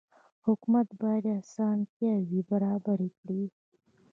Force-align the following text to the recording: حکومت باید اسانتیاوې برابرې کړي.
حکومت 0.45 0.87
باید 1.01 1.25
اسانتیاوې 1.39 2.41
برابرې 2.49 3.09
کړي. 3.19 3.43